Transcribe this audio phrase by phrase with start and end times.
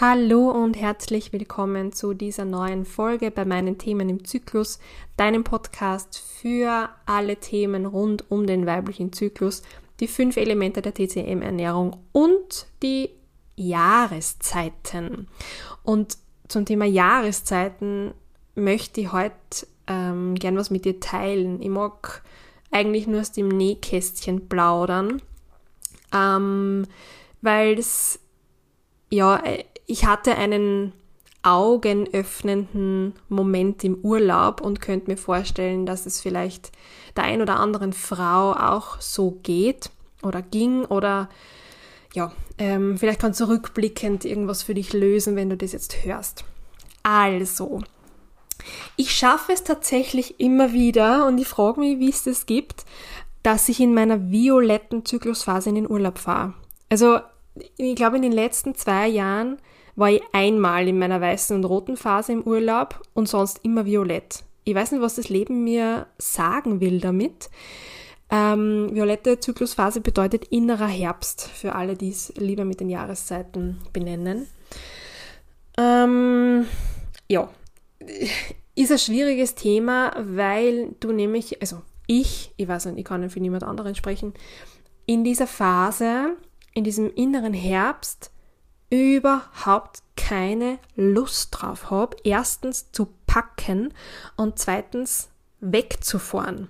[0.00, 4.78] Hallo und herzlich willkommen zu dieser neuen Folge bei meinen Themen im Zyklus,
[5.16, 9.64] deinem Podcast für alle Themen rund um den weiblichen Zyklus,
[9.98, 13.10] die fünf Elemente der TCM-Ernährung und die
[13.56, 15.26] Jahreszeiten.
[15.82, 18.14] Und zum Thema Jahreszeiten
[18.54, 19.34] möchte ich heute
[19.88, 21.60] ähm, gern was mit dir teilen.
[21.60, 22.22] Ich mag
[22.70, 25.20] eigentlich nur aus dem Nähkästchen plaudern,
[26.14, 26.86] ähm,
[27.42, 28.20] weil es
[29.10, 29.42] ja
[29.88, 30.92] ich hatte einen
[31.42, 36.70] augenöffnenden Moment im Urlaub und könnte mir vorstellen, dass es vielleicht
[37.16, 39.90] der ein oder anderen Frau auch so geht
[40.22, 41.28] oder ging oder
[42.14, 46.44] ja, ähm, vielleicht kannst du rückblickend irgendwas für dich lösen, wenn du das jetzt hörst.
[47.02, 47.80] Also,
[48.96, 52.84] ich schaffe es tatsächlich immer wieder und ich frage mich, wie es das gibt,
[53.42, 56.54] dass ich in meiner violetten Zyklusphase in den Urlaub fahre.
[56.90, 57.20] Also,
[57.76, 59.58] ich glaube, in den letzten zwei Jahren
[59.98, 64.44] war ich einmal in meiner weißen und roten Phase im Urlaub und sonst immer violett.
[64.62, 67.50] Ich weiß nicht, was das Leben mir sagen will damit.
[68.30, 74.46] Ähm, violette Zyklusphase bedeutet innerer Herbst, für alle, die es lieber mit den Jahreszeiten benennen.
[75.76, 76.66] Ähm,
[77.28, 77.50] ja,
[78.76, 83.40] ist ein schwieriges Thema, weil du nämlich, also ich, ich weiß nicht, ich kann für
[83.40, 84.32] niemand anderen sprechen,
[85.06, 86.36] in dieser Phase,
[86.74, 88.30] in diesem inneren Herbst,
[88.90, 93.92] überhaupt keine Lust drauf habe, erstens zu packen
[94.36, 95.28] und zweitens
[95.60, 96.68] wegzufahren.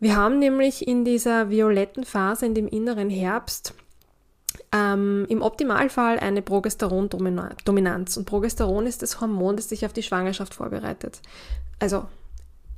[0.00, 3.74] Wir haben nämlich in dieser violetten Phase, in dem inneren Herbst,
[4.72, 8.16] ähm, im Optimalfall eine Progesteron-Dominanz.
[8.16, 11.20] Und Progesteron ist das Hormon, das sich auf die Schwangerschaft vorbereitet.
[11.78, 12.06] Also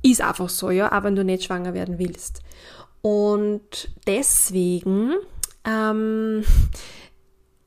[0.01, 2.41] ist einfach so, ja, aber wenn du nicht schwanger werden willst.
[3.01, 5.13] Und deswegen
[5.65, 6.43] ähm,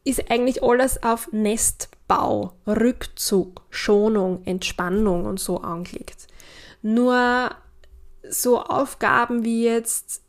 [0.08, 6.26] ist eigentlich alles auf Nestbau, Rückzug, Schonung, Entspannung und so angelegt.
[6.80, 7.50] Nur
[8.28, 10.22] so Aufgaben wie jetzt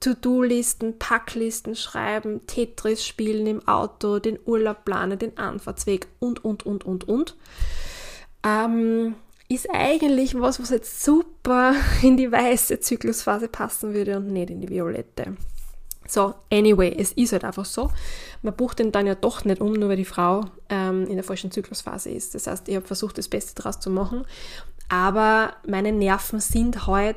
[0.00, 6.84] To-Do-Listen, Packlisten schreiben, Tetris spielen im Auto, den Urlaub planen, den Anfahrtsweg und, und, und,
[6.84, 7.34] und, und,
[8.44, 9.14] ähm,
[9.48, 14.60] ist eigentlich was, was jetzt super in die weiße Zyklusphase passen würde und nicht in
[14.60, 15.34] die violette.
[16.08, 17.90] So, anyway, es ist halt einfach so.
[18.42, 21.24] Man bucht den dann ja doch nicht um, nur weil die Frau ähm, in der
[21.24, 22.34] falschen Zyklusphase ist.
[22.34, 24.24] Das heißt, ich habe versucht, das Beste daraus zu machen.
[24.88, 27.16] Aber meine Nerven sind halt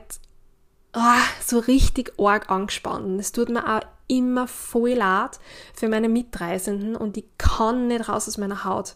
[0.95, 0.99] oh,
[1.45, 3.19] so richtig arg angespannt.
[3.19, 5.39] Es tut mir auch immer voll leid
[5.73, 8.95] für meine Mitreisenden und ich kann nicht raus aus meiner Haut.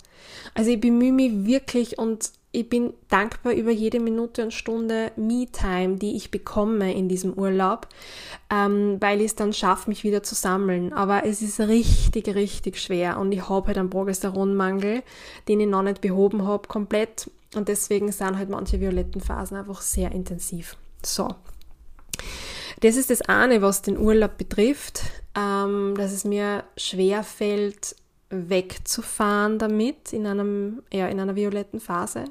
[0.55, 5.95] Also ich bemühe mich wirklich und ich bin dankbar über jede Minute und Stunde Me-Time,
[5.95, 7.87] die ich bekomme in diesem Urlaub,
[8.51, 10.93] ähm, weil ich es dann schaffe, mich wieder zu sammeln.
[10.93, 15.01] Aber es ist richtig, richtig schwer und ich habe halt einen Progesteronmangel,
[15.47, 17.29] den ich noch nicht behoben habe, komplett.
[17.55, 20.77] Und deswegen sind halt manche violetten Phasen einfach sehr intensiv.
[21.03, 21.29] So.
[22.81, 25.01] Das ist das eine, was den Urlaub betrifft,
[25.35, 27.95] ähm, dass es mir schwer fällt,
[28.29, 32.25] wegzufahren damit in einem, ja, in einer violetten Phase.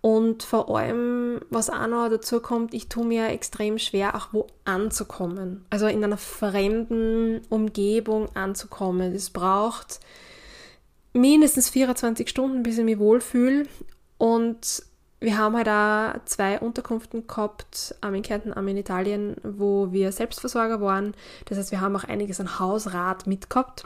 [0.00, 4.46] Und vor allem, was auch noch dazu kommt, ich tue mir extrem schwer, auch wo
[4.64, 5.64] anzukommen.
[5.68, 9.14] Also in einer fremden Umgebung anzukommen.
[9.14, 10.00] Es braucht
[11.12, 13.66] mindestens 24 Stunden, bis ich mich wohlfühle.
[14.16, 14.82] Und
[15.20, 20.12] wir haben halt auch zwei Unterkünften gehabt, am in Kärnten, am in Italien, wo wir
[20.12, 21.14] Selbstversorger waren.
[21.44, 23.84] Das heißt, wir haben auch einiges an Hausrat mitgehabt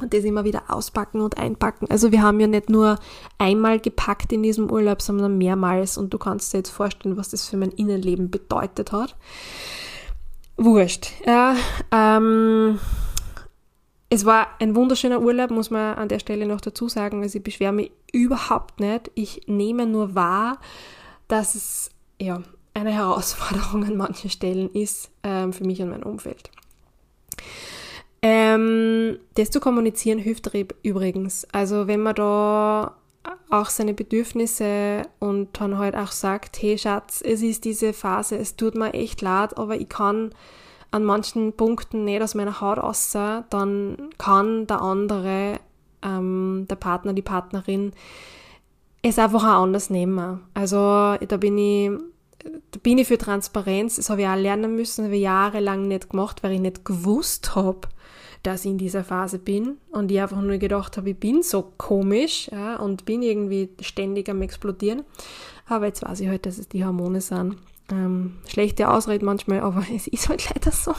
[0.00, 1.86] und das immer wieder auspacken und einpacken.
[1.90, 2.98] Also wir haben ja nicht nur
[3.38, 7.48] einmal gepackt in diesem Urlaub, sondern mehrmals und du kannst dir jetzt vorstellen, was das
[7.48, 9.16] für mein Innenleben bedeutet hat.
[10.56, 11.12] Wurscht.
[11.26, 11.56] Ja,
[11.90, 12.78] ähm,
[14.10, 17.22] es war ein wunderschöner Urlaub, muss man an der Stelle noch dazu sagen.
[17.22, 19.10] Also ich beschwere mich überhaupt nicht.
[19.14, 20.58] Ich nehme nur wahr,
[21.28, 21.90] dass es
[22.20, 22.42] ja
[22.74, 26.50] eine Herausforderung an manchen Stellen ist ähm, für mich und mein Umfeld.
[28.22, 28.89] Ähm,
[29.34, 30.50] das zu kommunizieren hilft
[30.82, 31.46] übrigens.
[31.52, 32.96] Also wenn man da
[33.50, 38.56] auch seine Bedürfnisse und dann halt auch sagt, hey Schatz, es ist diese Phase, es
[38.56, 40.30] tut mir echt leid, aber ich kann
[40.90, 45.60] an manchen Punkten nicht aus meiner Haut raus, dann kann der andere,
[46.02, 47.92] ähm, der Partner, die Partnerin,
[49.02, 50.40] es einfach auch anders nehmen.
[50.54, 51.90] Also da bin ich,
[52.42, 56.10] da bin ich für Transparenz, das habe ich auch lernen müssen, habe ich jahrelang nicht
[56.10, 57.88] gemacht, weil ich nicht gewusst habe,
[58.42, 61.72] dass ich in dieser Phase bin und ich einfach nur gedacht habe, ich bin so
[61.76, 65.04] komisch ja, und bin irgendwie ständig am explodieren.
[65.66, 67.56] Aber jetzt weiß ich halt, dass es die Hormone sind.
[67.90, 70.94] Ähm, schlechte Ausrede manchmal, aber es ist halt leider so.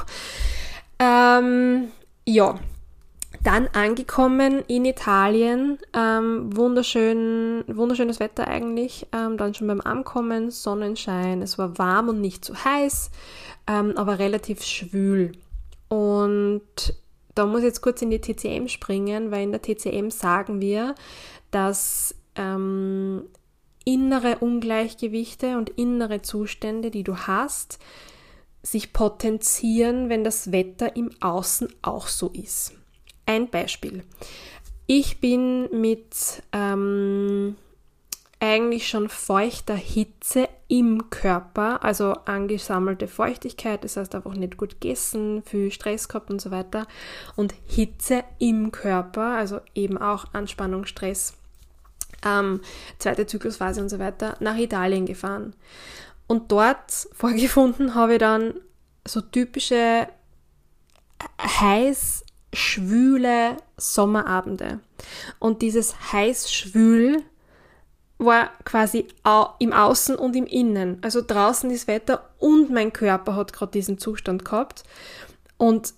[0.99, 1.87] Ähm,
[2.25, 2.59] ja,
[3.43, 9.07] Dann angekommen in Italien, ähm, wunderschön, wunderschönes Wetter eigentlich.
[9.13, 11.41] Ähm, dann schon beim Ankommen, Sonnenschein.
[11.41, 13.09] Es war warm und nicht zu heiß,
[13.67, 15.31] ähm, aber relativ schwül.
[15.87, 16.93] Und
[17.35, 20.95] da muss ich jetzt kurz in die TCM springen, weil in der TCM sagen wir,
[21.51, 23.23] dass ähm,
[23.85, 27.79] innere Ungleichgewichte und innere Zustände, die du hast,
[28.63, 32.73] sich potenzieren, wenn das Wetter im Außen auch so ist.
[33.25, 34.03] Ein Beispiel.
[34.85, 37.55] Ich bin mit ähm,
[38.41, 45.43] eigentlich schon feuchter Hitze im Körper, also angesammelte Feuchtigkeit, das heißt einfach nicht gut gegessen,
[45.43, 46.87] viel Stress gehabt und so weiter
[47.35, 51.35] und Hitze im Körper, also eben auch Anspannung, Stress,
[52.25, 52.61] ähm,
[52.97, 55.55] zweite Zyklusphase und so weiter, nach Italien gefahren.
[56.25, 58.55] Und dort vorgefunden habe ich dann
[59.07, 60.07] so typische
[61.39, 64.79] heiß schwüle Sommerabende.
[65.37, 67.23] Und dieses heiß schwül
[68.25, 69.07] war quasi
[69.59, 70.99] im Außen und im Innen.
[71.01, 74.83] Also draußen das Wetter und mein Körper hat gerade diesen Zustand gehabt.
[75.57, 75.93] Und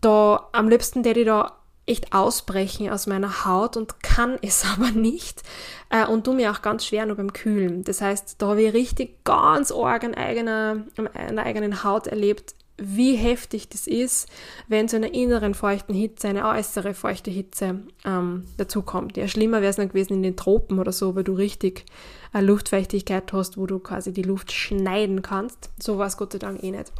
[0.00, 1.52] da am liebsten der ich da
[1.86, 5.42] echt ausbrechen aus meiner Haut und kann es aber nicht
[5.90, 7.84] äh, und tu mir auch ganz schwer nur beim Kühlen.
[7.84, 12.54] Das heißt, da habe ich richtig ganz arg an eigener, an einer eigenen Haut erlebt,
[12.78, 14.28] wie heftig das ist,
[14.68, 19.16] wenn zu einer inneren feuchten Hitze eine äußere feuchte Hitze ähm, dazukommt.
[19.16, 21.84] Ja, schlimmer wäre es noch gewesen in den Tropen oder so, weil du richtig
[22.32, 25.70] eine Luftfeuchtigkeit hast, wo du quasi die Luft schneiden kannst.
[25.80, 26.92] So war es Gott sei Dank eh nicht.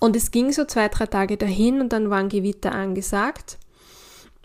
[0.00, 3.58] Und es ging so zwei, drei Tage dahin und dann waren Gewitter angesagt.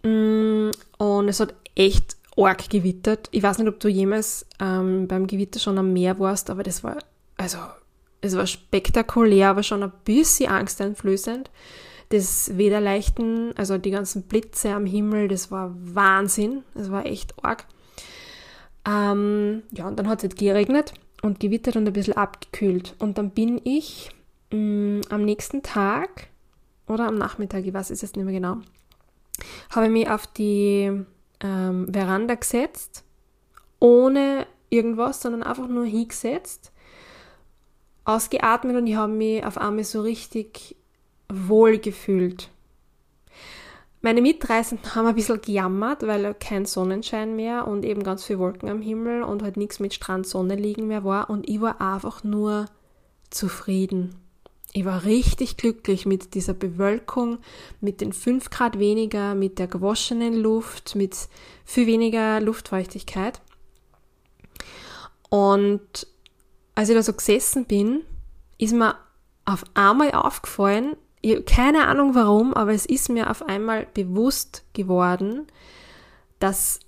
[0.04, 3.28] Mm, und es hat echt arg gewittert.
[3.32, 6.84] Ich weiß nicht, ob du jemals ähm, beim Gewitter schon am Meer warst, aber das
[6.84, 6.98] war,
[7.38, 7.58] also,
[8.22, 11.50] es war spektakulär, aber schon ein bisschen angsteinflößend.
[12.10, 16.64] Das Wederleichten, also die ganzen Blitze am Himmel, das war Wahnsinn.
[16.74, 17.66] Das war echt arg.
[18.88, 22.96] Ähm, ja, und dann hat es halt geregnet und gewittert und ein bisschen abgekühlt.
[23.00, 24.10] Und dann bin ich
[24.52, 26.28] mh, mm, am nächsten Tag
[26.88, 28.58] oder am Nachmittag, ich weiß es jetzt nicht mehr genau,
[29.70, 30.92] habe ich mich auf die
[31.42, 33.04] ähm, Veranda gesetzt,
[33.80, 36.72] ohne irgendwas, sondern einfach nur hingesetzt,
[38.10, 40.76] ausgeatmet und ich habe mich auf einmal so richtig
[41.32, 42.50] wohl gefühlt.
[44.02, 48.70] Meine Mitreisenden haben ein bisschen gejammert, weil kein Sonnenschein mehr und eben ganz viel Wolken
[48.70, 52.24] am Himmel und halt nichts mit Strand Sonne liegen mehr war und ich war einfach
[52.24, 52.66] nur
[53.30, 54.16] zufrieden.
[54.72, 57.40] Ich war richtig glücklich mit dieser Bewölkung,
[57.82, 61.18] mit den 5 Grad weniger, mit der gewaschenen Luft, mit
[61.66, 63.42] viel weniger Luftfeuchtigkeit.
[65.30, 66.08] Und
[66.80, 68.04] als ich da so gesessen bin,
[68.58, 68.96] ist mir
[69.44, 75.48] auf einmal aufgefallen, ich, keine Ahnung warum, aber es ist mir auf einmal bewusst geworden,
[76.40, 76.80] dass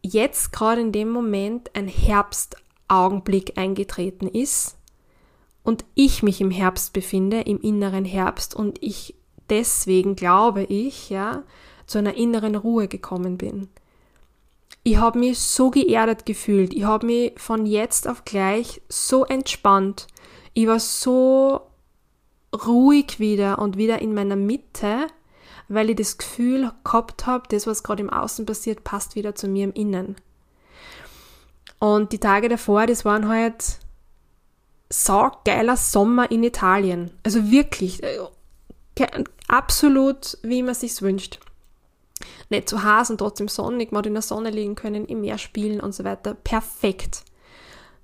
[0.00, 4.78] jetzt gerade in dem Moment ein Herbstaugenblick eingetreten ist
[5.62, 9.16] und ich mich im Herbst befinde, im inneren Herbst und ich
[9.50, 11.42] deswegen glaube ich, ja,
[11.86, 13.68] zu einer inneren Ruhe gekommen bin.
[14.82, 20.06] Ich habe mich so geerdet gefühlt, ich habe mich von jetzt auf gleich so entspannt,
[20.54, 21.62] ich war so
[22.54, 25.08] ruhig wieder und wieder in meiner Mitte,
[25.68, 29.48] weil ich das Gefühl gehabt habe, das, was gerade im Außen passiert, passt wieder zu
[29.48, 30.16] mir im Innen.
[31.78, 33.78] Und die Tage davor, das waren halt
[34.88, 37.10] saugeiler Sommer in Italien.
[37.22, 38.18] Also wirklich, äh,
[39.48, 41.40] absolut, wie man sich's wünscht.
[42.48, 45.38] Nicht zu heiß und trotzdem sonnig, man hat in der Sonne liegen können, im Meer
[45.38, 46.34] spielen und so weiter.
[46.34, 47.24] Perfekt.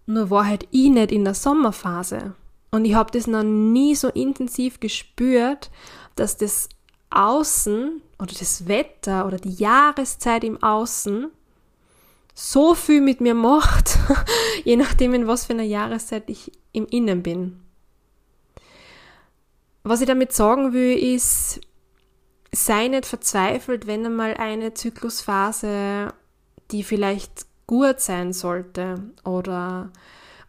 [0.06, 2.34] Nur war halt ich nicht in der Sommerphase.
[2.70, 5.70] Und ich habe das noch nie so intensiv gespürt,
[6.16, 6.68] dass das
[7.10, 11.30] Außen oder das Wetter oder die Jahreszeit im Außen
[12.34, 13.98] so viel mit mir macht,
[14.64, 17.60] je nachdem, in was für einer Jahreszeit ich im Innen bin.
[19.84, 21.60] Was ich damit sagen will, ist,
[22.54, 26.12] sei nicht verzweifelt, wenn einmal eine Zyklusphase,
[26.70, 29.90] die vielleicht gut sein sollte oder,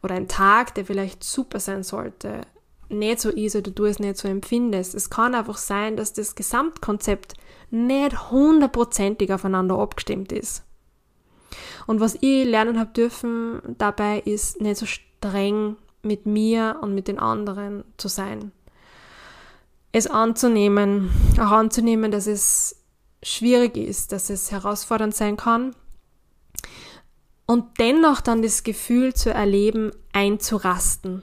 [0.01, 2.41] oder ein Tag, der vielleicht super sein sollte,
[2.89, 4.93] nicht so ist oder du es nicht so empfindest.
[4.93, 7.33] Es kann einfach sein, dass das Gesamtkonzept
[7.72, 10.63] nicht hundertprozentig aufeinander abgestimmt ist.
[11.88, 17.07] Und was ich lernen habe dürfen dabei ist, nicht so streng mit mir und mit
[17.07, 18.51] den anderen zu sein.
[19.93, 22.83] Es anzunehmen, auch anzunehmen, dass es
[23.21, 25.75] schwierig ist, dass es herausfordernd sein kann
[27.45, 31.21] und dennoch dann das Gefühl zu erleben, einzurasten,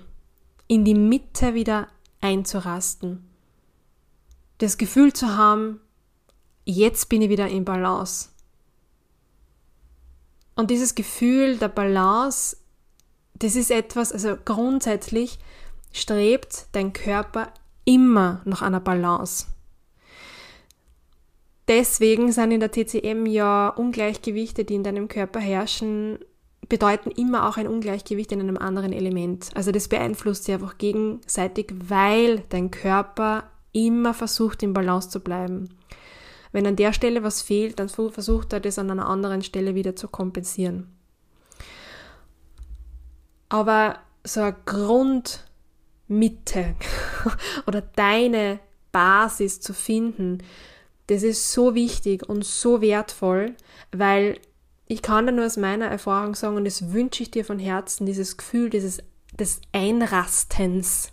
[0.69, 1.89] in die Mitte wieder
[2.21, 3.27] einzurasten.
[4.59, 5.81] das Gefühl zu haben,
[6.65, 8.29] jetzt bin ich wieder in Balance.
[10.55, 12.59] Und dieses Gefühl der Balance,
[13.35, 15.39] das ist etwas, also grundsätzlich
[15.93, 19.47] strebt dein Körper immer nach einer Balance.
[21.69, 26.19] Deswegen sind in der TCM ja Ungleichgewichte, die in deinem Körper herrschen,
[26.69, 29.51] bedeuten immer auch ein Ungleichgewicht in einem anderen Element.
[29.55, 35.69] Also das beeinflusst sich einfach gegenseitig, weil dein Körper immer versucht, in Balance zu bleiben.
[36.53, 39.95] Wenn an der Stelle was fehlt, dann versucht er das an einer anderen Stelle wieder
[39.95, 40.89] zu kompensieren.
[43.49, 44.57] Aber so eine
[46.11, 46.75] Grundmitte
[47.67, 48.59] oder deine
[48.93, 50.43] Basis zu finden,
[51.07, 53.55] das ist so wichtig und so wertvoll,
[53.93, 54.39] weil
[54.87, 58.07] ich kann da nur aus meiner Erfahrung sagen, und das wünsche ich dir von Herzen,
[58.07, 58.99] dieses Gefühl dieses,
[59.33, 61.13] des Einrastens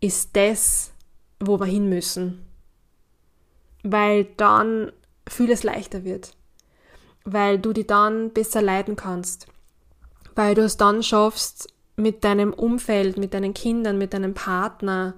[0.00, 0.92] ist das,
[1.38, 2.44] wo wir hin müssen.
[3.84, 4.92] Weil dann
[5.28, 6.34] vieles leichter wird.
[7.24, 9.46] Weil du die dann besser leiden kannst.
[10.34, 15.14] Weil du es dann schaffst, mit deinem Umfeld, mit deinen Kindern, mit deinem Partner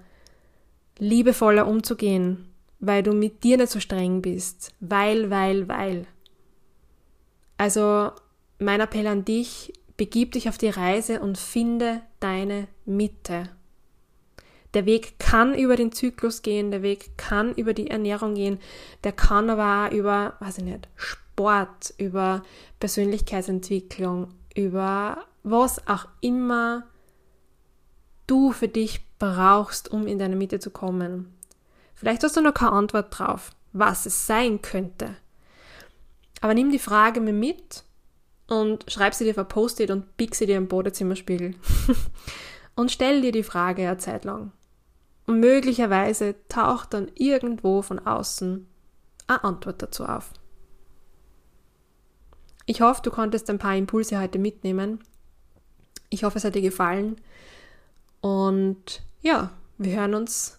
[0.98, 2.46] liebevoller umzugehen.
[2.78, 4.72] Weil du mit dir nicht so streng bist.
[4.80, 6.06] Weil, weil, weil.
[7.58, 8.12] Also
[8.58, 13.50] mein Appell an dich, begib dich auf die Reise und finde deine Mitte.
[14.72, 18.60] Der Weg kann über den Zyklus gehen, der Weg kann über die Ernährung gehen,
[19.04, 22.42] der kann aber auch über, weiß ich nicht, Sport, über
[22.78, 26.84] Persönlichkeitsentwicklung, über was auch immer
[28.26, 31.34] du für dich brauchst, um in deine Mitte zu kommen.
[31.94, 35.16] Vielleicht hast du noch keine Antwort drauf, was es sein könnte.
[36.40, 37.84] Aber nimm die Frage mir mit
[38.48, 41.54] und schreib sie dir Post-it und bieg sie dir im Badezimmerspiegel.
[42.74, 44.52] und stell dir die Frage eine Zeit lang.
[45.26, 48.66] Und möglicherweise taucht dann irgendwo von außen
[49.26, 50.32] eine Antwort dazu auf.
[52.66, 55.00] Ich hoffe, du konntest ein paar Impulse heute mitnehmen.
[56.10, 57.16] Ich hoffe, es hat dir gefallen.
[58.20, 60.58] Und ja, wir hören uns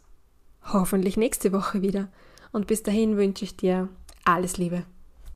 [0.63, 2.07] hoffentlich nächste Woche wieder.
[2.51, 3.87] Und bis dahin wünsche ich dir
[4.23, 4.83] alles Liebe.